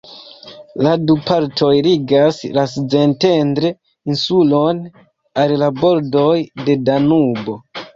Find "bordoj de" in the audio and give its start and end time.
5.87-6.81